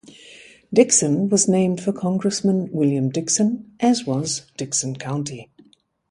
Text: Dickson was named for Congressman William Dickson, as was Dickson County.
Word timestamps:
Dickson 0.73 1.29
was 1.29 1.47
named 1.47 1.79
for 1.79 1.93
Congressman 1.93 2.71
William 2.71 3.09
Dickson, 3.11 3.71
as 3.79 4.03
was 4.03 4.47
Dickson 4.57 4.95
County. 4.95 5.51